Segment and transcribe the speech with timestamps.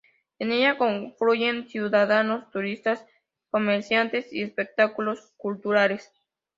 [0.39, 3.05] En ella confluyen ciudadanos, turistas,
[3.51, 6.11] comerciantes y espectáculos culturales.